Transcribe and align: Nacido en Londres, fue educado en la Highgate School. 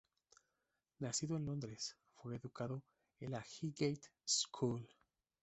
Nacido 0.97 1.37
en 1.37 1.45
Londres, 1.45 1.95
fue 2.15 2.35
educado 2.35 2.81
en 3.19 3.33
la 3.33 3.45
Highgate 3.45 4.01
School. 4.27 4.89